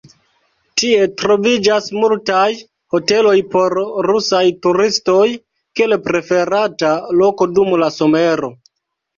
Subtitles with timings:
[0.81, 2.45] Tie troviĝas multaj
[2.95, 3.77] hoteloj por
[4.07, 5.21] rusaj turistoj,
[5.81, 8.55] kiel preferata loko dum la somero.